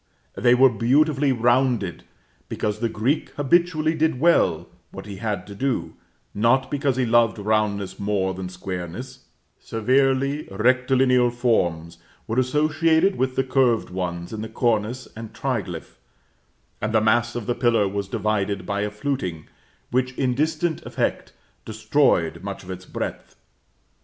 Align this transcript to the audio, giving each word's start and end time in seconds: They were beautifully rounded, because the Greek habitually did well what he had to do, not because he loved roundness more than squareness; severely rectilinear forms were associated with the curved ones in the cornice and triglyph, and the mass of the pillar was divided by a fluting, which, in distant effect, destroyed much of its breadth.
They 0.33 0.55
were 0.55 0.71
beautifully 0.71 1.31
rounded, 1.31 2.05
because 2.49 2.79
the 2.79 2.89
Greek 2.89 3.29
habitually 3.37 3.93
did 3.93 4.19
well 4.19 4.67
what 4.89 5.05
he 5.05 5.17
had 5.17 5.45
to 5.45 5.53
do, 5.53 5.93
not 6.33 6.71
because 6.71 6.95
he 6.95 7.05
loved 7.05 7.37
roundness 7.37 7.99
more 7.99 8.33
than 8.33 8.49
squareness; 8.49 9.25
severely 9.59 10.47
rectilinear 10.49 11.29
forms 11.29 11.99
were 12.25 12.39
associated 12.39 13.15
with 13.15 13.35
the 13.35 13.43
curved 13.43 13.91
ones 13.91 14.33
in 14.33 14.41
the 14.41 14.49
cornice 14.49 15.07
and 15.15 15.33
triglyph, 15.35 15.99
and 16.81 16.93
the 16.95 16.99
mass 17.01 17.35
of 17.35 17.45
the 17.45 17.53
pillar 17.53 17.87
was 17.87 18.07
divided 18.07 18.65
by 18.65 18.81
a 18.81 18.89
fluting, 18.89 19.47
which, 19.91 20.13
in 20.13 20.33
distant 20.33 20.83
effect, 20.83 21.31
destroyed 21.63 22.41
much 22.43 22.63
of 22.63 22.71
its 22.71 22.85
breadth. 22.85 23.35